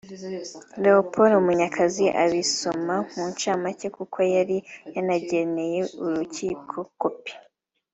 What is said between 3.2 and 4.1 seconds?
ncamake